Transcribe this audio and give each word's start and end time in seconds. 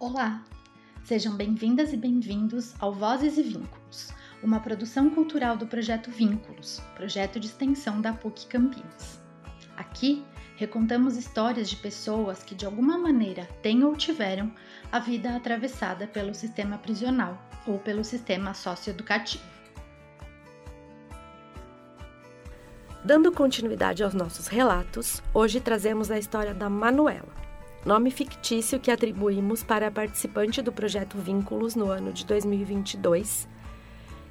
Olá! 0.00 0.44
Sejam 1.02 1.34
bem-vindas 1.34 1.92
e 1.92 1.96
bem-vindos 1.96 2.72
ao 2.78 2.92
Vozes 2.92 3.36
e 3.36 3.42
Vínculos, 3.42 4.12
uma 4.40 4.60
produção 4.60 5.10
cultural 5.10 5.56
do 5.56 5.66
projeto 5.66 6.08
Vínculos, 6.08 6.80
projeto 6.94 7.40
de 7.40 7.48
extensão 7.48 8.00
da 8.00 8.12
PUC 8.12 8.46
Campinas. 8.46 9.20
Aqui 9.76 10.24
recontamos 10.54 11.16
histórias 11.16 11.68
de 11.68 11.74
pessoas 11.74 12.44
que 12.44 12.54
de 12.54 12.64
alguma 12.64 12.96
maneira 12.96 13.46
têm 13.60 13.82
ou 13.82 13.96
tiveram 13.96 14.52
a 14.92 15.00
vida 15.00 15.34
atravessada 15.34 16.06
pelo 16.06 16.32
sistema 16.32 16.78
prisional 16.78 17.36
ou 17.66 17.80
pelo 17.80 18.04
sistema 18.04 18.54
socioeducativo. 18.54 19.42
Dando 23.04 23.32
continuidade 23.32 24.04
aos 24.04 24.14
nossos 24.14 24.46
relatos, 24.46 25.20
hoje 25.34 25.60
trazemos 25.60 26.08
a 26.08 26.20
história 26.20 26.54
da 26.54 26.70
Manuela 26.70 27.47
nome 27.84 28.10
fictício 28.10 28.80
que 28.80 28.90
atribuímos 28.90 29.62
para 29.62 29.86
a 29.86 29.90
participante 29.90 30.60
do 30.60 30.72
projeto 30.72 31.16
Vínculos 31.16 31.74
no 31.74 31.90
ano 31.90 32.12
de 32.12 32.26
2022, 32.26 33.48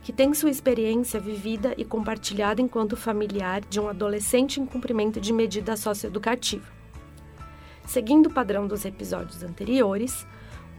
que 0.04 0.12
tem 0.12 0.34
sua 0.34 0.50
experiência 0.50 1.20
vivida 1.20 1.74
e 1.78 1.86
compartilhada 1.86 2.62
enquanto 2.62 2.98
familiar 2.98 3.62
de 3.62 3.80
um 3.80 3.88
adolescente 3.88 4.60
em 4.60 4.66
cumprimento 4.66 5.20
de 5.20 5.34
medida 5.34 5.76
socioeducativa. 5.76 6.66
Seguindo 7.86 8.28
o 8.28 8.34
padrão 8.34 8.68
dos 8.68 8.84
episódios 8.84 9.42
anteriores, 9.44 10.28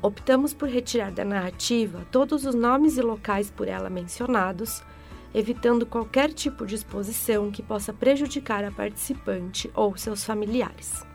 optamos 0.03 0.53
por 0.53 0.69
retirar 0.69 1.11
da 1.11 1.25
narrativa 1.25 2.07
todos 2.13 2.45
os 2.45 2.55
nomes 2.55 2.99
e 2.99 3.03
locais 3.03 3.51
por 3.51 3.67
ela 3.67 3.89
mencionados, 3.89 4.83
evitando 5.35 5.87
qualquer 5.87 6.33
tipo 6.33 6.67
de 6.67 6.75
exposição 6.75 7.51
que 7.51 7.63
possa 7.63 7.93
prejudicar 7.93 8.63
a 8.63 8.71
participante 8.71 9.71
ou 9.75 9.97
seus 9.97 10.23
familiares. 10.23 11.08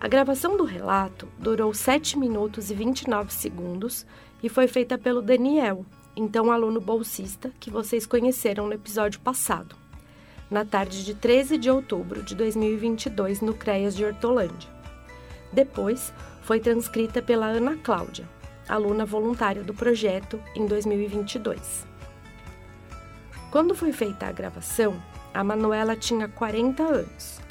A 0.00 0.06
gravação 0.06 0.56
do 0.56 0.62
relato 0.62 1.28
durou 1.36 1.74
7 1.74 2.16
minutos 2.16 2.70
e 2.70 2.74
29 2.74 3.32
segundos 3.32 4.06
e 4.40 4.48
foi 4.48 4.68
feita 4.68 4.96
pelo 4.96 5.20
Daniel, 5.20 5.84
então 6.14 6.52
aluno 6.52 6.80
bolsista 6.80 7.50
que 7.58 7.68
vocês 7.68 8.06
conheceram 8.06 8.68
no 8.68 8.74
episódio 8.74 9.18
passado, 9.18 9.74
na 10.48 10.64
tarde 10.64 11.04
de 11.04 11.14
13 11.14 11.58
de 11.58 11.68
outubro 11.68 12.22
de 12.22 12.36
2022 12.36 13.40
no 13.40 13.52
CREAS 13.52 13.96
de 13.96 14.04
Hortolândia. 14.04 14.70
Depois, 15.52 16.12
foi 16.42 16.60
transcrita 16.60 17.20
pela 17.20 17.46
Ana 17.46 17.76
Cláudia, 17.76 18.28
aluna 18.68 19.04
voluntária 19.04 19.64
do 19.64 19.74
projeto, 19.74 20.40
em 20.54 20.64
2022. 20.64 21.84
Quando 23.50 23.74
foi 23.74 23.90
feita 23.90 24.26
a 24.26 24.32
gravação, 24.32 25.02
a 25.34 25.42
Manuela 25.42 25.96
tinha 25.96 26.28
40 26.28 26.84
anos 26.84 27.47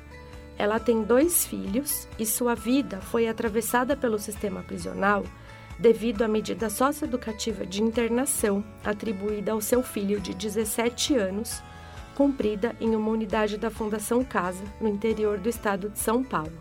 ela 0.58 0.80
tem 0.80 1.04
dois 1.04 1.46
filhos 1.46 2.08
e 2.18 2.26
sua 2.26 2.56
vida 2.56 3.00
foi 3.00 3.28
atravessada 3.28 3.96
pelo 3.96 4.18
sistema 4.18 4.64
prisional 4.64 5.24
devido 5.80 6.24
à 6.24 6.28
medida 6.28 6.70
socioeducativa 6.70 7.66
de 7.66 7.84
internação 7.84 8.64
atribuída 8.84 9.52
ao 9.52 9.62
seu 9.62 9.84
filho 9.84 10.20
de 10.20 10.34
17 10.34 11.16
anos, 11.16 11.62
cumprida 12.16 12.76
em 12.82 12.96
uma 12.96 13.12
unidade 13.12 13.58
da 13.58 13.70
Fundação 13.70 14.24
Casa, 14.24 14.64
no 14.82 14.88
interior 14.88 15.38
do 15.38 15.48
estado 15.48 15.90
de 15.90 16.00
São 16.00 16.24
Paulo. 16.24 16.58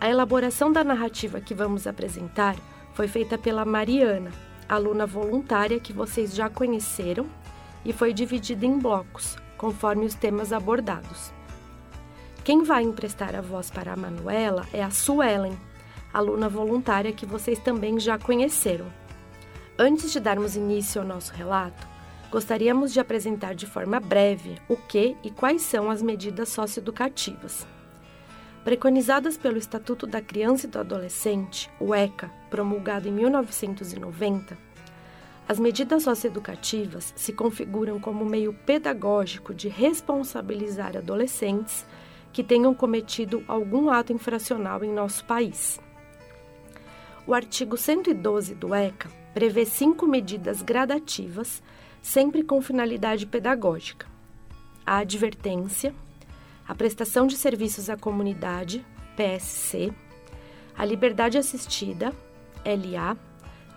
A 0.00 0.08
elaboração 0.08 0.72
da 0.72 0.82
narrativa 0.82 1.40
que 1.40 1.54
vamos 1.54 1.86
apresentar 1.86 2.56
foi 2.92 3.06
feita 3.06 3.38
pela 3.38 3.64
Mariana, 3.64 4.32
aluna 4.68 5.06
voluntária 5.06 5.78
que 5.78 5.92
vocês 5.92 6.34
já 6.34 6.50
conheceram, 6.50 7.26
e 7.84 7.92
foi 7.92 8.12
dividida 8.12 8.66
em 8.66 8.76
blocos, 8.76 9.36
conforme 9.56 10.04
os 10.04 10.14
temas 10.14 10.52
abordados. 10.52 11.37
Quem 12.48 12.62
vai 12.62 12.82
emprestar 12.82 13.36
a 13.36 13.42
voz 13.42 13.70
para 13.70 13.92
a 13.92 13.96
Manuela 13.96 14.66
é 14.72 14.82
a 14.82 14.90
Suelen, 14.90 15.52
aluna 16.14 16.48
voluntária 16.48 17.12
que 17.12 17.26
vocês 17.26 17.58
também 17.58 18.00
já 18.00 18.18
conheceram. 18.18 18.86
Antes 19.78 20.10
de 20.10 20.18
darmos 20.18 20.56
início 20.56 20.98
ao 20.98 21.06
nosso 21.06 21.30
relato, 21.34 21.86
gostaríamos 22.30 22.90
de 22.90 23.00
apresentar 23.00 23.54
de 23.54 23.66
forma 23.66 24.00
breve 24.00 24.56
o 24.66 24.78
que 24.78 25.14
e 25.22 25.30
quais 25.30 25.60
são 25.60 25.90
as 25.90 26.00
medidas 26.00 26.48
socioeducativas. 26.48 27.66
Preconizadas 28.64 29.36
pelo 29.36 29.58
Estatuto 29.58 30.06
da 30.06 30.22
Criança 30.22 30.66
e 30.66 30.70
do 30.70 30.78
Adolescente, 30.78 31.70
o 31.78 31.94
ECA, 31.94 32.30
promulgado 32.48 33.06
em 33.06 33.12
1990, 33.12 34.56
as 35.46 35.60
medidas 35.60 36.02
socioeducativas 36.02 37.12
se 37.14 37.30
configuram 37.30 38.00
como 38.00 38.24
meio 38.24 38.54
pedagógico 38.54 39.52
de 39.52 39.68
responsabilizar 39.68 40.96
adolescentes 40.96 41.84
que 42.32 42.44
tenham 42.44 42.74
cometido 42.74 43.44
algum 43.48 43.90
ato 43.90 44.12
infracional 44.12 44.84
em 44.84 44.92
nosso 44.92 45.24
país. 45.24 45.80
O 47.26 47.34
artigo 47.34 47.76
112 47.76 48.54
do 48.54 48.74
ECA 48.74 49.10
prevê 49.34 49.64
cinco 49.64 50.06
medidas 50.06 50.62
gradativas, 50.62 51.62
sempre 52.00 52.42
com 52.42 52.60
finalidade 52.62 53.26
pedagógica: 53.26 54.06
a 54.86 54.98
advertência, 54.98 55.94
a 56.66 56.74
prestação 56.74 57.26
de 57.26 57.36
serviços 57.36 57.90
à 57.90 57.96
comunidade, 57.96 58.84
PSC, 59.16 59.92
a 60.76 60.84
liberdade 60.84 61.36
assistida, 61.38 62.14
LA, 62.64 63.16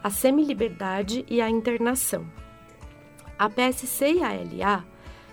a 0.04 0.10
semiliberdade 0.10 1.26
e 1.30 1.42
a 1.42 1.50
internação. 1.50 2.26
A 3.38 3.50
PSC 3.50 4.14
e 4.14 4.24
a 4.24 4.30
LA 4.30 4.86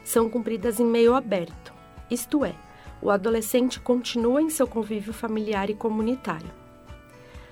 são 0.03 0.29
cumpridas 0.29 0.81
em 0.81 0.87
meio 0.87 1.15
aberto, 1.15 1.75
isto 2.11 2.45
é, 2.45 2.55
o 3.01 3.11
adolescente 3.11 3.81
continua 3.81 4.43
em 4.43 4.51
seu 4.51 4.67
convívio 4.67 5.13
familiar 5.13 5.71
e 5.71 5.75
comunitário. 5.75 6.51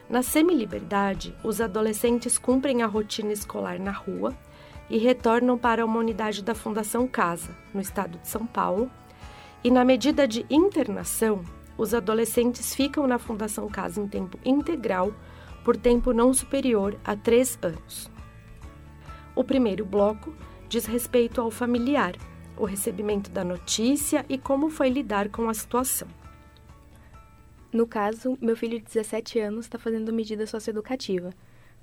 Na 0.08 0.22
semi-liberdade, 0.22 1.34
os 1.42 1.60
adolescentes 1.60 2.38
cumprem 2.38 2.82
a 2.82 2.86
rotina 2.86 3.32
escolar 3.32 3.78
na 3.78 3.90
rua 3.90 4.36
e 4.88 4.98
retornam 4.98 5.58
para 5.58 5.84
uma 5.84 5.98
unidade 5.98 6.44
da 6.44 6.54
Fundação 6.54 7.08
Casa, 7.08 7.50
no 7.74 7.80
estado 7.80 8.18
de 8.18 8.28
São 8.28 8.46
Paulo, 8.46 8.90
e 9.64 9.70
na 9.70 9.84
medida 9.84 10.28
de 10.28 10.46
internação, 10.48 11.44
os 11.76 11.92
adolescentes 11.92 12.74
ficam 12.74 13.06
na 13.06 13.18
Fundação 13.18 13.68
Casa 13.68 14.00
em 14.00 14.06
tempo 14.06 14.38
integral 14.44 15.12
por 15.64 15.76
tempo 15.76 16.12
não 16.12 16.32
superior 16.32 16.96
a 17.04 17.16
três 17.16 17.58
anos. 17.60 18.08
O 19.34 19.42
primeiro 19.42 19.84
bloco 19.84 20.32
diz 20.68 20.86
respeito 20.86 21.40
ao 21.40 21.50
familiar, 21.50 22.14
o 22.56 22.64
recebimento 22.64 23.30
da 23.30 23.44
notícia 23.44 24.24
e 24.28 24.38
como 24.38 24.70
foi 24.70 24.88
lidar 24.88 25.28
com 25.28 25.48
a 25.48 25.54
situação. 25.54 26.08
No 27.72 27.86
caso, 27.86 28.38
meu 28.40 28.56
filho 28.56 28.78
de 28.78 28.84
17 28.84 29.38
anos 29.38 29.66
está 29.66 29.78
fazendo 29.78 30.12
medida 30.12 30.46
socioeducativa. 30.46 31.30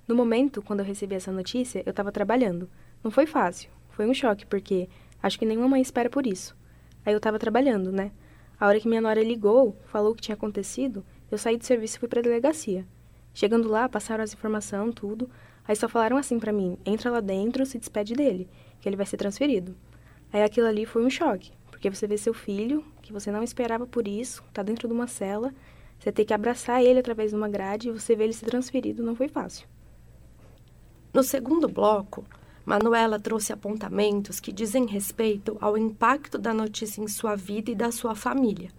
No 0.07 0.15
momento, 0.15 0.61
quando 0.61 0.79
eu 0.79 0.85
recebi 0.85 1.15
essa 1.15 1.31
notícia, 1.31 1.83
eu 1.85 1.91
estava 1.91 2.11
trabalhando. 2.11 2.69
Não 3.03 3.11
foi 3.11 3.25
fácil, 3.25 3.69
foi 3.89 4.07
um 4.07 4.13
choque, 4.13 4.45
porque 4.45 4.89
acho 5.21 5.37
que 5.37 5.45
nenhuma 5.45 5.67
mãe 5.67 5.81
espera 5.81 6.09
por 6.09 6.25
isso. 6.25 6.55
Aí 7.05 7.13
eu 7.13 7.17
estava 7.17 7.37
trabalhando, 7.37 7.91
né? 7.91 8.11
A 8.59 8.67
hora 8.67 8.79
que 8.79 8.87
minha 8.87 9.01
nora 9.01 9.21
ligou, 9.21 9.77
falou 9.85 10.11
o 10.11 10.15
que 10.15 10.21
tinha 10.21 10.35
acontecido, 10.35 11.05
eu 11.29 11.37
saí 11.37 11.57
do 11.57 11.65
serviço 11.65 11.97
e 11.97 11.99
fui 11.99 12.07
para 12.07 12.19
a 12.19 12.23
delegacia. 12.23 12.85
Chegando 13.33 13.67
lá, 13.67 13.89
passaram 13.89 14.23
as 14.23 14.33
informações, 14.33 14.93
tudo. 14.95 15.29
Aí 15.67 15.75
só 15.75 15.89
falaram 15.89 16.17
assim 16.17 16.39
para 16.39 16.53
mim: 16.53 16.77
entra 16.85 17.11
lá 17.11 17.19
dentro, 17.19 17.65
se 17.65 17.79
despede 17.79 18.13
dele, 18.13 18.47
que 18.79 18.87
ele 18.87 18.95
vai 18.95 19.05
ser 19.05 19.17
transferido. 19.17 19.75
Aí 20.33 20.41
aquilo 20.41 20.65
ali 20.65 20.83
foi 20.83 21.05
um 21.05 21.11
choque, 21.11 21.51
porque 21.69 21.91
você 21.91 22.07
vê 22.07 22.17
seu 22.17 22.33
filho, 22.33 22.83
que 23.03 23.13
você 23.13 23.31
não 23.31 23.43
esperava 23.43 23.85
por 23.85 24.07
isso, 24.07 24.43
tá 24.51 24.63
dentro 24.63 24.87
de 24.87 24.93
uma 24.93 25.05
cela, 25.05 25.53
você 25.99 26.11
tem 26.11 26.25
que 26.25 26.33
abraçar 26.33 26.83
ele 26.83 26.99
através 26.99 27.29
de 27.29 27.37
uma 27.37 27.47
grade 27.47 27.87
e 27.87 27.91
você 27.91 28.15
vê 28.15 28.23
ele 28.23 28.33
se 28.33 28.43
transferido, 28.43 29.03
não 29.03 29.15
foi 29.15 29.27
fácil. 29.27 29.67
No 31.13 31.21
segundo 31.21 31.69
bloco, 31.69 32.25
Manuela 32.65 33.19
trouxe 33.19 33.53
apontamentos 33.53 34.39
que 34.39 34.51
dizem 34.51 34.87
respeito 34.87 35.55
ao 35.61 35.77
impacto 35.77 36.39
da 36.39 36.51
notícia 36.51 36.99
em 36.99 37.07
sua 37.07 37.35
vida 37.35 37.69
e 37.69 37.75
da 37.75 37.91
sua 37.91 38.15
família, 38.15 38.71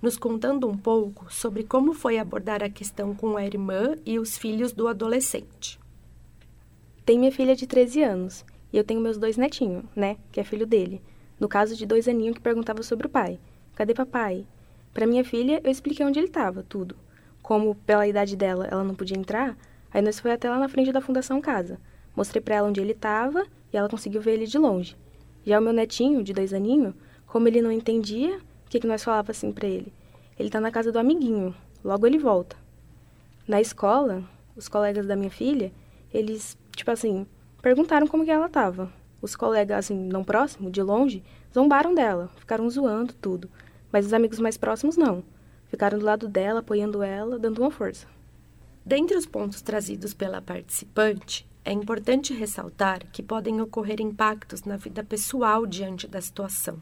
nos 0.00 0.16
contando 0.16 0.68
um 0.68 0.78
pouco 0.78 1.32
sobre 1.32 1.64
como 1.64 1.92
foi 1.92 2.16
abordar 2.16 2.62
a 2.62 2.70
questão 2.70 3.12
com 3.12 3.36
a 3.36 3.44
irmã 3.44 3.96
e 4.06 4.20
os 4.20 4.38
filhos 4.38 4.72
do 4.72 4.86
adolescente. 4.86 5.80
Tem 7.04 7.18
minha 7.18 7.32
filha 7.32 7.56
de 7.56 7.66
13 7.66 8.04
anos 8.04 8.44
e 8.72 8.76
eu 8.76 8.84
tenho 8.84 9.00
meus 9.00 9.18
dois 9.18 9.36
netinhos, 9.36 9.84
né? 9.94 10.16
Que 10.30 10.40
é 10.40 10.44
filho 10.44 10.66
dele. 10.66 11.02
No 11.38 11.48
caso 11.48 11.76
de 11.76 11.84
dois 11.84 12.08
aninhos 12.08 12.34
que 12.36 12.40
perguntava 12.40 12.82
sobre 12.82 13.06
o 13.06 13.10
pai. 13.10 13.38
Cadê 13.74 13.94
papai? 13.94 14.46
Para 14.94 15.06
minha 15.06 15.24
filha, 15.24 15.60
eu 15.62 15.70
expliquei 15.70 16.04
onde 16.04 16.18
ele 16.18 16.28
estava, 16.28 16.62
tudo. 16.62 16.96
Como, 17.42 17.74
pela 17.74 18.06
idade 18.06 18.36
dela, 18.36 18.66
ela 18.70 18.84
não 18.84 18.94
podia 18.94 19.18
entrar, 19.18 19.56
aí 19.92 20.00
nós 20.00 20.20
foi 20.20 20.32
até 20.32 20.48
lá 20.48 20.58
na 20.58 20.68
frente 20.68 20.92
da 20.92 21.00
Fundação 21.00 21.40
Casa. 21.40 21.78
Mostrei 22.14 22.40
para 22.40 22.56
ela 22.56 22.68
onde 22.68 22.80
ele 22.80 22.92
estava 22.92 23.46
e 23.72 23.76
ela 23.76 23.88
conseguiu 23.88 24.20
ver 24.20 24.34
ele 24.34 24.46
de 24.46 24.58
longe. 24.58 24.96
Já 25.44 25.58
o 25.58 25.62
meu 25.62 25.72
netinho, 25.72 26.22
de 26.22 26.32
dois 26.32 26.52
aninhos, 26.52 26.94
como 27.26 27.48
ele 27.48 27.62
não 27.62 27.72
entendia, 27.72 28.36
o 28.36 28.70
que, 28.70 28.78
que 28.78 28.86
nós 28.86 29.02
falava 29.02 29.32
assim 29.32 29.50
para 29.50 29.66
ele? 29.66 29.92
Ele 30.38 30.50
tá 30.50 30.60
na 30.60 30.70
casa 30.70 30.92
do 30.92 30.98
amiguinho, 30.98 31.54
logo 31.82 32.06
ele 32.06 32.18
volta. 32.18 32.56
Na 33.48 33.60
escola, 33.60 34.22
os 34.54 34.68
colegas 34.68 35.06
da 35.06 35.16
minha 35.16 35.30
filha, 35.30 35.72
eles, 36.12 36.56
tipo 36.76 36.90
assim, 36.90 37.26
Perguntaram 37.62 38.08
como 38.08 38.24
que 38.24 38.30
ela 38.30 38.46
estava. 38.46 38.92
Os 39.22 39.36
colegas, 39.36 39.78
assim, 39.78 39.94
não 39.94 40.24
próximos, 40.24 40.72
de 40.72 40.82
longe, 40.82 41.22
zombaram 41.54 41.94
dela, 41.94 42.28
ficaram 42.36 42.68
zoando 42.68 43.14
tudo. 43.14 43.48
Mas 43.92 44.04
os 44.04 44.12
amigos 44.12 44.40
mais 44.40 44.56
próximos 44.56 44.96
não. 44.96 45.22
Ficaram 45.68 45.96
do 45.96 46.04
lado 46.04 46.26
dela, 46.26 46.58
apoiando 46.58 47.04
ela, 47.04 47.38
dando 47.38 47.60
uma 47.60 47.70
força. 47.70 48.08
Dentre 48.84 49.16
os 49.16 49.26
pontos 49.26 49.62
trazidos 49.62 50.12
pela 50.12 50.42
participante, 50.42 51.48
é 51.64 51.70
importante 51.70 52.34
ressaltar 52.34 53.06
que 53.12 53.22
podem 53.22 53.60
ocorrer 53.60 54.00
impactos 54.00 54.64
na 54.64 54.76
vida 54.76 55.04
pessoal 55.04 55.64
diante 55.64 56.08
da 56.08 56.20
situação. 56.20 56.80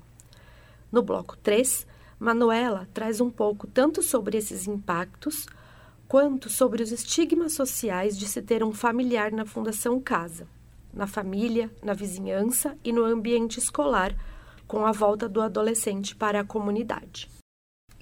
No 0.90 1.02
bloco 1.02 1.36
3, 1.36 1.86
Manuela 2.18 2.88
traz 2.94 3.20
um 3.20 3.28
pouco 3.28 3.66
tanto 3.66 4.02
sobre 4.02 4.38
esses 4.38 4.66
impactos 4.66 5.46
quanto 6.08 6.48
sobre 6.48 6.82
os 6.82 6.90
estigmas 6.90 7.52
sociais 7.52 8.18
de 8.18 8.26
se 8.26 8.40
ter 8.40 8.64
um 8.64 8.72
familiar 8.72 9.30
na 9.30 9.44
Fundação 9.44 10.00
Casa, 10.00 10.48
na 10.92 11.06
família, 11.06 11.70
na 11.82 11.92
vizinhança 11.92 12.76
e 12.84 12.92
no 12.92 13.04
ambiente 13.04 13.58
escolar, 13.58 14.14
com 14.66 14.84
a 14.86 14.92
volta 14.92 15.28
do 15.28 15.40
adolescente 15.40 16.14
para 16.14 16.40
a 16.40 16.44
comunidade. 16.44 17.28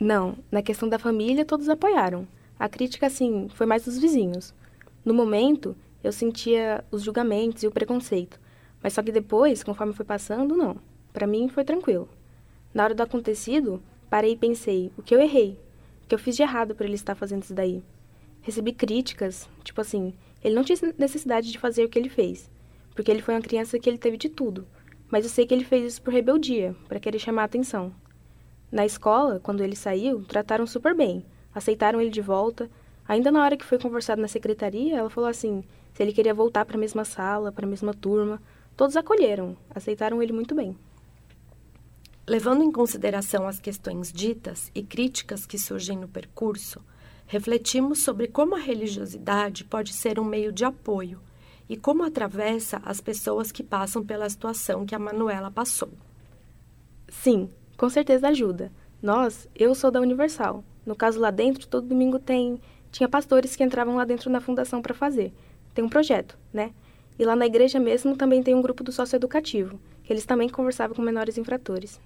Não, 0.00 0.38
na 0.50 0.62
questão 0.62 0.88
da 0.88 0.98
família 0.98 1.44
todos 1.44 1.68
apoiaram. 1.68 2.26
A 2.58 2.68
crítica, 2.68 3.06
assim, 3.06 3.48
foi 3.54 3.66
mais 3.66 3.84
dos 3.84 3.98
vizinhos. 3.98 4.54
No 5.04 5.14
momento, 5.14 5.76
eu 6.02 6.12
sentia 6.12 6.84
os 6.90 7.02
julgamentos 7.02 7.62
e 7.62 7.66
o 7.66 7.70
preconceito. 7.70 8.38
Mas 8.82 8.92
só 8.92 9.02
que 9.02 9.12
depois, 9.12 9.62
conforme 9.62 9.92
foi 9.92 10.04
passando, 10.04 10.56
não. 10.56 10.76
Para 11.12 11.26
mim 11.26 11.48
foi 11.48 11.64
tranquilo. 11.64 12.08
Na 12.72 12.84
hora 12.84 12.94
do 12.94 13.02
acontecido, 13.02 13.82
parei 14.08 14.32
e 14.32 14.36
pensei: 14.36 14.92
o 14.96 15.02
que 15.02 15.14
eu 15.14 15.20
errei? 15.20 15.58
O 16.04 16.08
que 16.08 16.14
eu 16.14 16.18
fiz 16.18 16.36
de 16.36 16.42
errado 16.42 16.74
para 16.74 16.86
ele 16.86 16.94
estar 16.94 17.14
fazendo 17.14 17.42
isso 17.42 17.54
daí? 17.54 17.82
Recebi 18.42 18.72
críticas, 18.72 19.48
tipo 19.64 19.80
assim, 19.80 20.14
ele 20.42 20.54
não 20.54 20.64
tinha 20.64 20.78
necessidade 20.96 21.50
de 21.50 21.58
fazer 21.58 21.84
o 21.84 21.88
que 21.88 21.98
ele 21.98 22.08
fez, 22.08 22.50
porque 22.98 23.12
ele 23.12 23.22
foi 23.22 23.32
uma 23.32 23.40
criança 23.40 23.78
que 23.78 23.88
ele 23.88 23.96
teve 23.96 24.16
de 24.16 24.28
tudo. 24.28 24.66
Mas 25.08 25.24
eu 25.24 25.30
sei 25.30 25.46
que 25.46 25.54
ele 25.54 25.62
fez 25.62 25.84
isso 25.84 26.02
por 26.02 26.12
rebeldia, 26.12 26.74
para 26.88 26.98
querer 26.98 27.20
chamar 27.20 27.42
a 27.42 27.44
atenção. 27.44 27.94
Na 28.72 28.84
escola, 28.84 29.38
quando 29.38 29.62
ele 29.62 29.76
saiu, 29.76 30.24
trataram 30.24 30.66
super 30.66 30.96
bem, 30.96 31.24
aceitaram 31.54 32.00
ele 32.00 32.10
de 32.10 32.20
volta. 32.20 32.68
Ainda 33.06 33.30
na 33.30 33.40
hora 33.44 33.56
que 33.56 33.64
foi 33.64 33.78
conversado 33.78 34.20
na 34.20 34.26
secretaria, 34.26 34.96
ela 34.96 35.08
falou 35.08 35.30
assim: 35.30 35.62
se 35.94 36.02
ele 36.02 36.12
queria 36.12 36.34
voltar 36.34 36.64
para 36.64 36.76
a 36.76 36.80
mesma 36.80 37.04
sala, 37.04 37.52
para 37.52 37.66
a 37.66 37.68
mesma 37.70 37.94
turma. 37.94 38.42
Todos 38.76 38.96
acolheram, 38.96 39.56
aceitaram 39.72 40.20
ele 40.20 40.32
muito 40.32 40.52
bem. 40.52 40.76
Levando 42.26 42.64
em 42.64 42.72
consideração 42.72 43.46
as 43.46 43.60
questões 43.60 44.12
ditas 44.12 44.72
e 44.74 44.82
críticas 44.82 45.46
que 45.46 45.56
surgem 45.56 45.96
no 45.96 46.08
percurso, 46.08 46.84
refletimos 47.28 48.02
sobre 48.02 48.26
como 48.26 48.56
a 48.56 48.58
religiosidade 48.58 49.64
pode 49.64 49.92
ser 49.92 50.18
um 50.18 50.24
meio 50.24 50.50
de 50.50 50.64
apoio 50.64 51.20
e 51.68 51.76
como 51.76 52.02
atravessa 52.02 52.80
as 52.84 53.00
pessoas 53.00 53.52
que 53.52 53.62
passam 53.62 54.04
pela 54.04 54.28
situação 54.28 54.86
que 54.86 54.94
a 54.94 54.98
Manuela 54.98 55.50
passou. 55.50 55.90
Sim, 57.08 57.48
com 57.76 57.88
certeza 57.88 58.28
ajuda. 58.28 58.72
Nós, 59.02 59.48
eu 59.54 59.74
sou 59.74 59.90
da 59.90 60.00
Universal. 60.00 60.64
No 60.84 60.96
caso 60.96 61.20
lá 61.20 61.30
dentro, 61.30 61.66
todo 61.66 61.86
domingo 61.86 62.18
tem 62.18 62.60
tinha 62.90 63.08
pastores 63.08 63.54
que 63.54 63.62
entravam 63.62 63.96
lá 63.96 64.04
dentro 64.04 64.30
na 64.30 64.40
fundação 64.40 64.80
para 64.80 64.94
fazer 64.94 65.32
tem 65.78 65.84
um 65.84 65.88
projeto, 65.88 66.36
né? 66.52 66.72
E 67.16 67.24
lá 67.24 67.36
na 67.36 67.46
igreja 67.46 67.78
mesmo 67.78 68.16
também 68.16 68.42
tem 68.42 68.52
um 68.52 68.60
grupo 68.60 68.82
do 68.82 68.90
socioeducativo, 68.90 69.78
que 70.02 70.12
eles 70.12 70.26
também 70.26 70.48
conversavam 70.48 70.96
com 70.96 71.02
menores 71.02 71.38
infratores. 71.38 72.00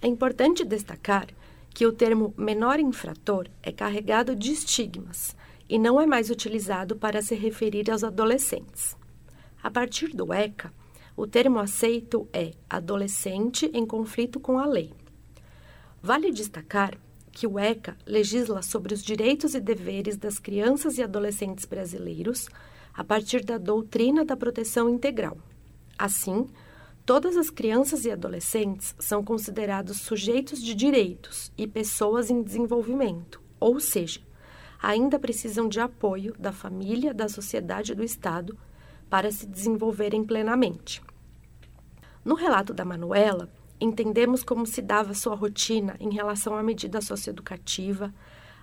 É 0.00 0.08
importante 0.08 0.64
destacar 0.64 1.28
que 1.72 1.86
o 1.86 1.92
termo 1.92 2.34
menor 2.36 2.80
infrator 2.80 3.46
é 3.62 3.70
carregado 3.70 4.34
de 4.34 4.50
estigmas 4.50 5.36
e 5.68 5.78
não 5.78 6.00
é 6.00 6.04
mais 6.06 6.30
utilizado 6.30 6.96
para 6.96 7.22
se 7.22 7.36
referir 7.36 7.88
aos 7.92 8.02
adolescentes. 8.02 8.96
A 9.62 9.70
partir 9.70 10.08
do 10.08 10.32
ECA, 10.32 10.72
o 11.16 11.26
termo 11.26 11.60
aceito 11.60 12.28
é 12.32 12.52
adolescente 12.68 13.70
em 13.72 13.86
conflito 13.86 14.40
com 14.40 14.58
a 14.58 14.66
lei. 14.66 14.92
Vale 16.02 16.32
destacar 16.32 16.98
que 17.30 17.46
o 17.46 17.58
ECA 17.58 17.96
legisla 18.04 18.60
sobre 18.60 18.92
os 18.92 19.04
direitos 19.04 19.54
e 19.54 19.60
deveres 19.60 20.16
das 20.16 20.38
crianças 20.38 20.98
e 20.98 21.02
adolescentes 21.02 21.64
brasileiros 21.64 22.48
a 22.92 23.04
partir 23.04 23.44
da 23.44 23.56
doutrina 23.56 24.24
da 24.24 24.36
proteção 24.36 24.88
integral. 24.88 25.38
Assim, 25.96 26.46
todas 27.06 27.36
as 27.36 27.48
crianças 27.48 28.04
e 28.04 28.10
adolescentes 28.10 28.94
são 28.98 29.22
considerados 29.22 30.00
sujeitos 30.00 30.60
de 30.60 30.74
direitos 30.74 31.52
e 31.56 31.66
pessoas 31.68 32.30
em 32.30 32.42
desenvolvimento, 32.42 33.40
ou 33.60 33.78
seja, 33.78 34.20
ainda 34.82 35.18
precisam 35.18 35.68
de 35.68 35.78
apoio 35.78 36.34
da 36.38 36.52
família, 36.52 37.14
da 37.14 37.28
sociedade 37.28 37.92
e 37.92 37.94
do 37.94 38.02
Estado 38.02 38.58
para 39.12 39.30
se 39.30 39.46
desenvolverem 39.46 40.24
plenamente. 40.24 41.02
No 42.24 42.34
relato 42.34 42.72
da 42.72 42.82
Manuela, 42.82 43.46
entendemos 43.78 44.42
como 44.42 44.64
se 44.64 44.80
dava 44.80 45.12
sua 45.12 45.34
rotina 45.34 45.96
em 46.00 46.14
relação 46.14 46.56
à 46.56 46.62
medida 46.62 46.98
socioeducativa, 47.02 48.10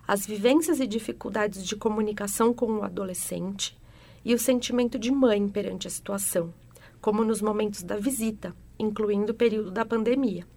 as 0.08 0.26
vivências 0.26 0.80
e 0.80 0.88
dificuldades 0.88 1.64
de 1.64 1.76
comunicação 1.76 2.52
com 2.52 2.66
o 2.66 2.84
adolescente, 2.84 3.80
e 4.26 4.34
o 4.34 4.40
sentimento 4.40 4.98
de 4.98 5.12
mãe 5.12 5.48
perante 5.48 5.86
a 5.86 5.92
situação, 5.92 6.52
como 7.00 7.24
nos 7.24 7.44
momentos 7.44 7.84
da 7.84 7.98
visita, 7.98 8.56
incluindo 8.80 9.34
o 9.34 9.36
período 9.36 9.70
da 9.70 9.86
pandemia. 9.86 10.48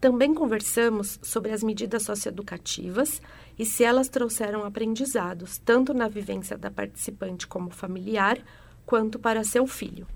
Também 0.00 0.34
conversamos 0.34 1.20
sobre 1.22 1.52
as 1.52 1.62
medidas 1.62 2.02
socioeducativas 2.02 3.22
e 3.56 3.64
se 3.64 3.84
elas 3.84 4.08
trouxeram 4.08 4.64
aprendizados, 4.64 5.58
tanto 5.58 5.94
na 5.94 6.08
vivência 6.08 6.58
da 6.58 6.72
participante 6.72 7.46
como 7.46 7.70
familiar, 7.70 8.42
quanto 8.86 9.18
para 9.18 9.44
seu 9.44 9.66
filho. 9.66 10.06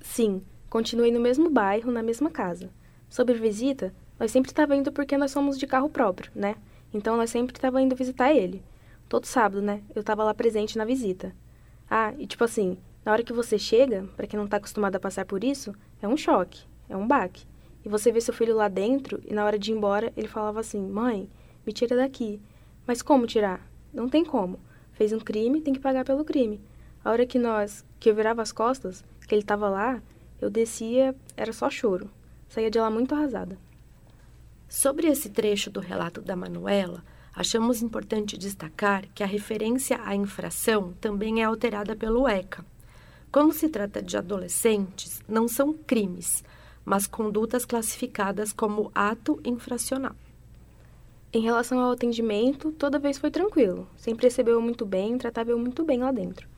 Sim, 0.00 0.42
continuei 0.68 1.10
no 1.10 1.20
mesmo 1.20 1.50
bairro, 1.50 1.90
na 1.90 2.02
mesma 2.02 2.30
casa. 2.30 2.70
Sobre 3.08 3.34
visita, 3.34 3.94
nós 4.18 4.30
sempre 4.30 4.50
estava 4.50 4.76
indo 4.76 4.92
porque 4.92 5.16
nós 5.16 5.30
somos 5.30 5.58
de 5.58 5.66
carro 5.66 5.88
próprio, 5.88 6.30
né? 6.34 6.56
Então 6.92 7.16
nós 7.16 7.30
sempre 7.30 7.56
estava 7.56 7.80
indo 7.80 7.96
visitar 7.96 8.32
ele. 8.32 8.62
Todo 9.08 9.26
sábado, 9.26 9.62
né? 9.62 9.82
Eu 9.94 10.00
estava 10.00 10.24
lá 10.24 10.34
presente 10.34 10.78
na 10.78 10.84
visita. 10.84 11.34
Ah, 11.88 12.12
e 12.18 12.26
tipo 12.26 12.42
assim, 12.44 12.78
na 13.04 13.12
hora 13.12 13.22
que 13.22 13.32
você 13.32 13.58
chega, 13.58 14.08
para 14.16 14.26
quem 14.26 14.38
não 14.38 14.48
tá 14.48 14.56
acostumado 14.56 14.96
a 14.96 15.00
passar 15.00 15.24
por 15.24 15.44
isso, 15.44 15.74
é 16.02 16.08
um 16.08 16.16
choque, 16.16 16.64
é 16.88 16.96
um 16.96 17.06
baque. 17.06 17.46
E 17.84 17.88
você 17.88 18.10
vê 18.10 18.20
seu 18.20 18.34
filho 18.34 18.56
lá 18.56 18.68
dentro 18.68 19.22
e 19.24 19.32
na 19.32 19.44
hora 19.44 19.58
de 19.58 19.70
ir 19.70 19.76
embora, 19.76 20.12
ele 20.16 20.26
falava 20.26 20.60
assim: 20.60 20.80
"Mãe, 20.80 21.30
me 21.64 21.72
tira 21.72 21.94
daqui". 21.94 22.40
Mas 22.86 23.02
como 23.02 23.26
tirar? 23.26 23.64
Não 23.92 24.08
tem 24.08 24.24
como. 24.24 24.58
Fez 24.92 25.12
um 25.12 25.20
crime, 25.20 25.60
tem 25.60 25.74
que 25.74 25.80
pagar 25.80 26.04
pelo 26.04 26.24
crime. 26.24 26.60
A 27.06 27.12
hora 27.12 27.24
que 27.24 27.38
nós, 27.38 27.84
que 28.00 28.10
eu 28.10 28.16
virava 28.16 28.42
as 28.42 28.50
costas, 28.50 29.04
que 29.28 29.32
ele 29.32 29.44
tava 29.44 29.68
lá, 29.68 30.02
eu 30.40 30.50
descia, 30.50 31.14
era 31.36 31.52
só 31.52 31.70
choro. 31.70 32.10
Saía 32.48 32.68
de 32.68 32.80
lá 32.80 32.90
muito 32.90 33.14
arrasada. 33.14 33.56
Sobre 34.68 35.06
esse 35.06 35.30
trecho 35.30 35.70
do 35.70 35.78
relato 35.78 36.20
da 36.20 36.34
Manuela, 36.34 37.04
achamos 37.32 37.80
importante 37.80 38.36
destacar 38.36 39.04
que 39.14 39.22
a 39.22 39.26
referência 39.26 40.00
à 40.02 40.16
infração 40.16 40.94
também 41.00 41.42
é 41.42 41.44
alterada 41.44 41.94
pelo 41.94 42.26
ECA. 42.26 42.66
Quando 43.30 43.52
se 43.52 43.68
trata 43.68 44.02
de 44.02 44.16
adolescentes, 44.16 45.22
não 45.28 45.46
são 45.46 45.72
crimes, 45.72 46.42
mas 46.84 47.06
condutas 47.06 47.64
classificadas 47.64 48.52
como 48.52 48.90
ato 48.92 49.40
infracional. 49.44 50.16
Em 51.32 51.40
relação 51.40 51.78
ao 51.78 51.92
atendimento, 51.92 52.72
toda 52.72 52.98
vez 52.98 53.16
foi 53.16 53.30
tranquilo. 53.30 53.88
Sempre 53.96 54.26
recebeu 54.26 54.60
muito 54.60 54.84
bem, 54.84 55.16
tratava 55.16 55.52
eu 55.52 55.58
muito 55.60 55.84
bem 55.84 56.00
lá 56.00 56.10
dentro. 56.10 56.55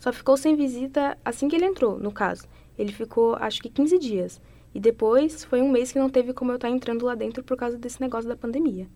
Só 0.00 0.10
ficou 0.14 0.34
sem 0.36 0.56
visita 0.56 1.16
assim 1.22 1.46
que 1.46 1.54
ele 1.54 1.66
entrou, 1.66 1.98
no 1.98 2.10
caso. 2.10 2.48
Ele 2.78 2.90
ficou, 2.90 3.36
acho 3.36 3.60
que 3.60 3.68
15 3.68 3.98
dias. 3.98 4.40
E 4.74 4.80
depois 4.80 5.44
foi 5.44 5.60
um 5.60 5.70
mês 5.70 5.92
que 5.92 5.98
não 5.98 6.08
teve 6.08 6.32
como 6.32 6.50
eu 6.50 6.54
estar 6.54 6.70
entrando 6.70 7.04
lá 7.04 7.14
dentro 7.14 7.44
por 7.44 7.54
causa 7.54 7.76
desse 7.76 8.00
negócio 8.00 8.26
da 8.26 8.34
pandemia. 8.34 8.88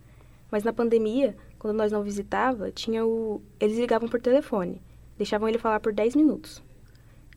Mas 0.50 0.64
na 0.64 0.73
pandemia, 0.73 1.37
quando 1.58 1.76
nós 1.76 1.92
não 1.92 2.02
visitava, 2.02 2.70
tinha 2.70 3.04
o 3.04 3.42
eles 3.61 3.76
ligavam 3.76 4.08
por 4.08 4.20
telefone, 4.20 4.80
deixavam 5.18 5.46
ele 5.46 5.58
falar 5.58 5.78
por 5.78 5.92
10 5.92 6.16
minutos. 6.16 6.62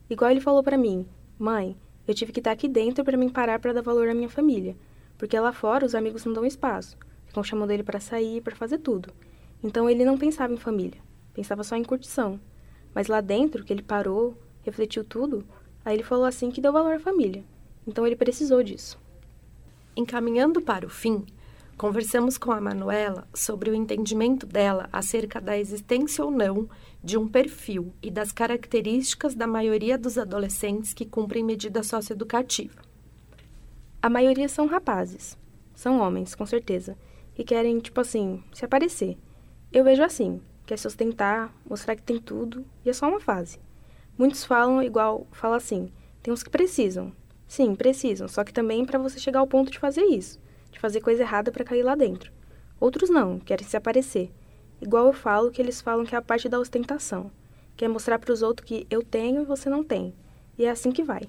Igual 0.10 0.32
ele 0.32 0.40
falou 0.40 0.64
para 0.64 0.78
mim: 0.78 1.06
"Mãe, 1.38 1.76
eu 2.08 2.14
tive 2.14 2.32
que 2.32 2.40
estar 2.40 2.52
aqui 2.52 2.70
dentro 2.70 3.04
para 3.04 3.18
me 3.18 3.30
parar 3.30 3.60
para 3.60 3.74
dar 3.74 3.82
valor 3.82 4.08
à 4.08 4.14
minha 4.14 4.30
família, 4.30 4.78
porque 5.18 5.38
lá 5.38 5.52
fora 5.52 5.86
os 5.86 5.94
amigos 5.94 6.24
não 6.24 6.32
dão 6.32 6.46
espaço, 6.46 6.98
ficam 7.26 7.44
chamando 7.44 7.72
ele 7.72 7.84
para 7.84 8.00
sair, 8.00 8.40
para 8.42 8.56
fazer 8.56 8.78
tudo. 8.78 9.12
Então 9.62 9.90
ele 9.90 10.06
não 10.06 10.18
pensava 10.18 10.54
em 10.54 10.58
família, 10.58 11.02
pensava 11.34 11.66
só 11.66 11.76
em 11.76 11.84
curtição. 11.84 12.40
Mas 12.98 13.06
lá 13.06 13.22
dentro, 13.22 13.64
que 13.64 13.72
ele 13.72 13.84
parou, 13.84 14.36
refletiu 14.64 15.04
tudo, 15.04 15.46
aí 15.86 15.96
ele 15.96 16.02
falou 16.02 16.26
assim 16.26 16.50
que 16.50 16.60
deu 16.60 16.74
valor 16.74 16.96
à 16.96 17.00
família. 17.00 17.44
Então 17.86 18.08
ele 18.08 18.16
precisou 18.16 18.64
disso. 18.64 19.00
Encaminhando 19.96 20.60
para 20.64 20.84
o 20.84 20.90
fim, 20.90 21.24
Conversamos 21.78 22.40
com 22.40 22.52
a 22.52 22.60
Manuela 22.60 23.28
sobre 23.36 23.70
o 23.70 23.76
entendimento 23.76 24.48
dela 24.48 24.90
acerca 24.92 25.40
da 25.40 25.60
existência 25.60 26.26
ou 26.26 26.32
não 26.32 26.68
de 27.04 27.20
um 27.20 27.28
perfil 27.28 27.94
e 28.02 28.10
das 28.10 28.32
características 28.32 29.36
da 29.36 29.46
maioria 29.46 29.96
dos 29.96 30.18
adolescentes 30.18 30.92
que 30.92 31.06
cumprem 31.06 31.44
medida 31.44 31.84
socioeducativa. 31.84 32.82
A 34.02 34.10
maioria 34.10 34.50
são 34.50 34.66
rapazes, 34.66 35.38
são 35.76 36.00
homens, 36.00 36.34
com 36.34 36.48
certeza, 36.48 36.98
e 37.38 37.44
querem, 37.44 37.78
tipo 37.78 38.02
assim, 38.02 38.44
se 38.56 38.66
aparecer. 38.66 39.16
Eu 39.72 39.84
vejo 39.84 40.02
assim, 40.02 40.42
quer 40.68 40.78
se 40.78 40.86
ostentar, 40.86 41.52
mostrar 41.68 41.96
que 41.96 42.04
tem 42.04 42.20
tudo, 42.20 42.64
e 42.86 42.90
é 42.92 42.94
só 42.94 43.10
uma 43.10 43.20
fase. 43.20 43.60
Muitos 44.16 44.44
falam 44.44 44.84
igual, 44.84 45.26
fala 45.32 45.58
assim, 45.58 45.92
tem 46.22 46.32
uns 46.32 46.44
que 46.44 46.50
precisam. 46.52 47.12
Sim, 47.48 47.74
precisam, 47.74 48.28
só 48.28 48.44
que 48.44 48.54
também 48.54 48.86
para 48.86 49.00
você 49.00 49.20
chegar 49.20 49.40
ao 49.40 49.48
ponto 49.48 49.72
de 49.72 49.80
fazer 49.80 50.04
isso 50.04 50.40
de 50.78 50.80
fazer 50.80 51.02
coisa 51.02 51.24
errada 51.24 51.52
para 51.52 51.66
cair 51.66 51.84
lá 51.84 51.96
dentro. 51.96 52.32
Outros 52.80 53.10
não, 53.10 53.40
querem 53.40 53.66
se 53.66 53.76
aparecer. 53.76 54.32
igual 54.80 55.08
eu 55.08 55.14
falo 55.14 55.50
que 55.50 55.60
eles 55.60 55.82
falam 55.82 56.06
que 56.06 56.14
é 56.14 56.18
a 56.18 56.22
parte 56.22 56.48
da 56.48 56.60
ostentação, 56.60 57.32
que 57.76 57.84
é 57.84 57.88
mostrar 57.88 58.20
para 58.20 58.32
os 58.32 58.44
outros 58.44 58.68
que 58.68 58.86
eu 58.90 59.02
tenho 59.02 59.42
e 59.42 59.46
você 59.46 59.70
não 59.70 59.84
tem. 59.84 60.14
E 60.58 60.66
é 60.66 60.70
assim 60.70 60.92
que 60.92 61.04
vai. 61.04 61.28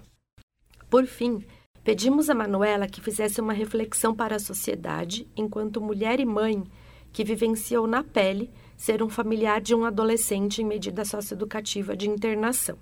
Por 0.90 1.06
fim, 1.06 1.42
pedimos 1.82 2.28
a 2.28 2.34
Manuela 2.34 2.86
que 2.86 3.00
fizesse 3.00 3.40
uma 3.40 3.54
reflexão 3.54 4.14
para 4.14 4.36
a 4.36 4.40
sociedade 4.40 5.26
enquanto 5.34 5.80
mulher 5.80 6.20
e 6.20 6.26
mãe 6.26 6.62
que 7.10 7.24
vivenciou 7.24 7.86
na 7.86 8.04
pele 8.04 8.50
ser 8.78 9.02
um 9.02 9.08
familiar 9.08 9.60
de 9.60 9.74
um 9.74 9.84
adolescente 9.84 10.62
em 10.62 10.64
medida 10.64 11.04
socioeducativa 11.04 11.96
de 11.96 12.08
internação. 12.08 12.78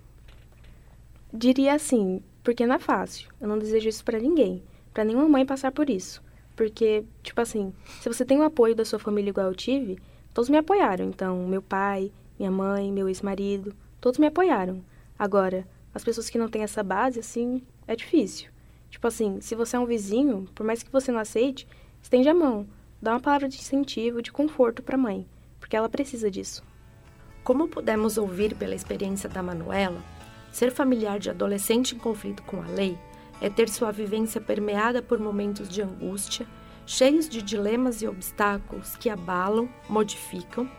Diria 1.32 1.72
assim, 1.72 2.22
porque 2.44 2.66
não 2.66 2.74
é 2.74 2.78
fácil. 2.78 3.30
Eu 3.40 3.48
não 3.48 3.58
desejo 3.58 3.88
isso 3.88 4.04
para 4.04 4.20
ninguém, 4.20 4.62
para 4.92 5.04
nenhuma 5.04 5.26
mãe 5.26 5.46
passar 5.46 5.72
por 5.72 5.88
isso. 5.88 6.22
Porque, 6.54 7.02
tipo 7.22 7.40
assim, 7.40 7.72
se 8.00 8.10
você 8.10 8.26
tem 8.26 8.38
o 8.38 8.42
apoio 8.42 8.74
da 8.74 8.84
sua 8.84 8.98
família 8.98 9.30
igual 9.30 9.46
eu 9.46 9.54
tive, 9.54 9.98
todos 10.34 10.50
me 10.50 10.58
apoiaram. 10.58 11.06
Então, 11.06 11.46
meu 11.48 11.62
pai, 11.62 12.12
minha 12.38 12.50
mãe, 12.50 12.92
meu 12.92 13.08
ex-marido, 13.08 13.74
todos 13.98 14.18
me 14.18 14.26
apoiaram. 14.26 14.84
Agora, 15.18 15.66
as 15.94 16.04
pessoas 16.04 16.28
que 16.28 16.38
não 16.38 16.48
têm 16.48 16.62
essa 16.62 16.82
base, 16.82 17.20
assim, 17.20 17.62
é 17.88 17.96
difícil. 17.96 18.50
Tipo 18.90 19.08
assim, 19.08 19.40
se 19.40 19.54
você 19.54 19.76
é 19.76 19.80
um 19.80 19.86
vizinho, 19.86 20.46
por 20.54 20.64
mais 20.64 20.82
que 20.82 20.92
você 20.92 21.10
não 21.10 21.20
aceite, 21.20 21.66
estende 22.02 22.28
a 22.28 22.34
mão, 22.34 22.66
dá 23.00 23.12
uma 23.12 23.20
palavra 23.20 23.48
de 23.48 23.56
incentivo, 23.56 24.20
de 24.20 24.30
conforto 24.30 24.82
para 24.82 24.96
a 24.96 24.98
mãe, 24.98 25.26
porque 25.58 25.76
ela 25.76 25.88
precisa 25.88 26.30
disso. 26.30 26.62
Como 27.44 27.68
pudemos 27.68 28.18
ouvir 28.18 28.54
pela 28.54 28.74
experiência 28.74 29.28
da 29.28 29.42
Manuela, 29.42 30.02
ser 30.50 30.72
familiar 30.72 31.18
de 31.18 31.30
adolescente 31.30 31.94
em 31.94 31.98
conflito 31.98 32.42
com 32.42 32.62
a 32.62 32.66
lei 32.66 32.98
é 33.40 33.50
ter 33.50 33.68
sua 33.68 33.92
vivência 33.92 34.40
permeada 34.40 35.02
por 35.02 35.18
momentos 35.18 35.68
de 35.68 35.82
angústia, 35.82 36.46
cheios 36.86 37.28
de 37.28 37.42
dilemas 37.42 38.00
e 38.00 38.08
obstáculos 38.08 38.96
que 38.96 39.10
abalam, 39.10 39.68
modificam 39.88 40.70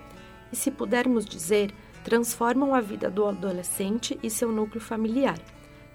e, 0.52 0.56
se 0.56 0.72
pudermos 0.72 1.26
dizer, 1.26 1.74
transformam 2.04 2.74
a 2.74 2.82
vida 2.82 3.10
do 3.10 3.26
adolescente 3.26 4.18
e 4.24 4.30
seu 4.30 4.52
núcleo 4.52 4.82
familiar, 4.82 5.38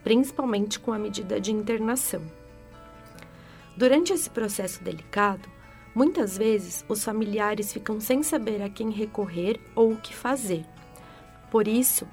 principalmente 0.04 0.78
com 0.78 0.92
a 0.92 0.98
medida 0.98 1.40
de 1.40 1.50
internação. 1.50 2.22
Durante 3.76 4.12
esse 4.12 4.28
processo 4.28 4.84
delicado, 4.84 5.48
muitas 5.94 6.36
vezes 6.36 6.84
os 6.88 7.04
familiares 7.04 7.72
ficam 7.72 8.00
sem 8.00 8.22
saber 8.22 8.62
a 8.62 8.68
quem 8.68 8.90
recorrer 8.90 9.60
ou 9.74 9.92
o 9.92 9.96
que 9.96 10.14
fazer. 10.14 10.64
Por 11.50 11.68
isso, 11.68 12.06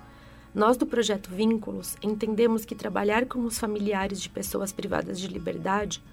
nós 0.54 0.78
do 0.78 0.86
projeto 0.86 1.30
Vínculos 1.30 1.96
entendemos 2.02 2.66
que 2.66 2.76
trabalhar 2.76 3.26
com 3.26 3.46
os 3.46 3.60
familiares 3.60 4.22
de 4.22 4.30
pessoas 4.30 4.72
privadas 4.72 5.20
de 5.20 5.28
liberdade, 5.28 6.04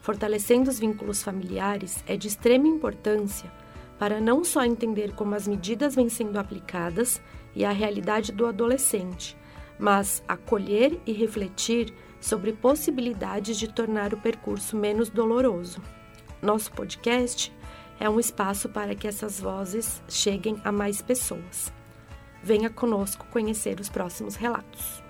fortalecendo 0.00 0.70
os 0.70 0.78
vínculos 0.78 1.22
familiares, 1.22 2.04
é 2.06 2.16
de 2.16 2.28
extrema 2.28 2.68
importância 2.68 3.50
para 3.98 4.20
não 4.20 4.44
só 4.44 4.64
entender 4.64 5.12
como 5.12 5.34
as 5.34 5.48
medidas 5.48 5.94
vêm 5.94 6.08
sendo 6.08 6.38
aplicadas 6.38 7.20
e 7.54 7.64
a 7.64 7.70
realidade 7.70 8.32
do 8.32 8.46
adolescente, 8.46 9.36
mas 9.78 10.22
acolher 10.28 11.00
e 11.06 11.12
refletir 11.12 11.92
sobre 12.20 12.52
possibilidades 12.52 13.56
de 13.58 13.68
tornar 13.68 14.12
o 14.12 14.18
percurso 14.18 14.76
menos 14.76 15.08
doloroso. 15.08 15.80
Nosso 16.42 16.70
podcast 16.72 17.50
é 17.98 18.08
um 18.10 18.20
espaço 18.20 18.68
para 18.68 18.94
que 18.94 19.08
essas 19.08 19.40
vozes 19.40 20.02
cheguem 20.06 20.60
a 20.64 20.70
mais 20.70 21.00
pessoas. 21.00 21.72
Venha 22.42 22.68
conosco 22.68 23.26
conhecer 23.30 23.80
os 23.80 23.88
próximos 23.88 24.36
relatos. 24.36 25.02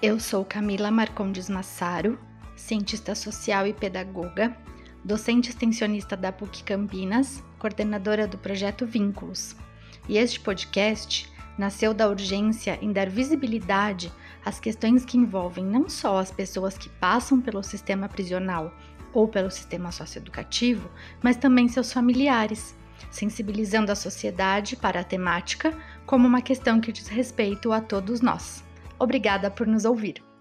Eu 0.00 0.20
sou 0.20 0.44
Camila 0.44 0.90
Marcondes 0.90 1.48
Massaro, 1.48 2.18
cientista 2.54 3.14
social 3.16 3.66
e 3.66 3.72
pedagoga, 3.72 4.56
docente 5.04 5.50
extensionista 5.50 6.16
da 6.16 6.30
PUC 6.30 6.62
Campinas, 6.62 7.42
coordenadora 7.58 8.28
do 8.28 8.38
projeto 8.38 8.86
Vínculos. 8.86 9.56
E 10.08 10.18
este 10.18 10.38
podcast 10.38 11.31
nasceu 11.56 11.92
da 11.92 12.08
urgência 12.08 12.78
em 12.80 12.92
dar 12.92 13.08
visibilidade 13.08 14.12
às 14.44 14.58
questões 14.58 15.04
que 15.04 15.16
envolvem 15.16 15.64
não 15.64 15.88
só 15.88 16.18
as 16.18 16.30
pessoas 16.30 16.76
que 16.76 16.88
passam 16.88 17.40
pelo 17.40 17.62
sistema 17.62 18.08
prisional 18.08 18.72
ou 19.12 19.28
pelo 19.28 19.50
sistema 19.50 19.92
socioeducativo, 19.92 20.90
mas 21.22 21.36
também 21.36 21.68
seus 21.68 21.92
familiares 21.92 22.74
sensibilizando 23.10 23.92
a 23.92 23.96
sociedade 23.96 24.76
para 24.76 25.00
a 25.00 25.04
temática 25.04 25.76
como 26.06 26.26
uma 26.26 26.40
questão 26.40 26.80
que 26.80 26.92
diz 26.92 27.08
respeito 27.08 27.72
a 27.72 27.80
todos 27.80 28.20
nós. 28.20 28.64
Obrigada 28.98 29.50
por 29.50 29.66
nos 29.66 29.84
ouvir. 29.84 30.31